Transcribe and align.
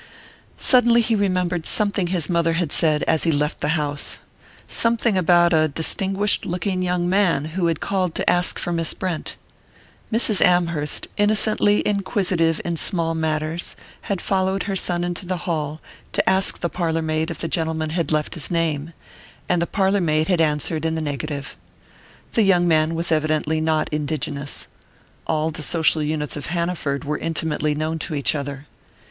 Suddenly 0.57 1.01
he 1.01 1.13
remembered 1.13 1.67
something 1.67 2.07
his 2.07 2.27
mother 2.27 2.53
had 2.53 2.71
said 2.71 3.03
as 3.03 3.23
he 3.23 3.31
left 3.31 3.61
the 3.61 3.77
house 3.77 4.17
something 4.67 5.15
about 5.15 5.53
a 5.53 5.67
distinguished 5.67 6.43
looking 6.43 6.81
young 6.81 7.07
man 7.07 7.45
who 7.53 7.67
had 7.67 7.79
called 7.79 8.15
to 8.15 8.27
ask 8.27 8.57
for 8.57 8.71
Miss 8.73 8.95
Brent. 8.95 9.35
Mrs. 10.11 10.41
Amherst, 10.43 11.07
innocently 11.17 11.87
inquisitive 11.87 12.59
in 12.65 12.77
small 12.77 13.13
matters, 13.13 13.75
had 14.09 14.21
followed 14.23 14.63
her 14.63 14.75
son 14.75 15.03
into 15.03 15.27
the 15.27 15.45
hall 15.45 15.79
to 16.13 16.27
ask 16.27 16.57
the 16.61 16.67
parlour 16.67 17.03
maid 17.03 17.29
if 17.29 17.37
the 17.37 17.47
gentleman 17.47 17.91
had 17.91 18.11
left 18.11 18.33
his 18.33 18.49
name; 18.49 18.93
and 19.47 19.61
the 19.61 19.67
parlour 19.67 20.01
maid 20.01 20.29
had 20.29 20.41
answered 20.41 20.83
in 20.83 20.95
the 20.95 20.99
negative. 21.01 21.55
The 22.33 22.41
young 22.41 22.67
man 22.67 22.95
was 22.95 23.11
evidently 23.11 23.61
not 23.61 23.87
indigenous: 23.91 24.65
all 25.27 25.51
the 25.51 25.61
social 25.61 26.01
units 26.01 26.35
of 26.35 26.47
Hanaford 26.47 27.05
were 27.05 27.19
intimately 27.19 27.75
known 27.75 27.99
to 27.99 28.15
each 28.15 28.33
other. 28.33 28.65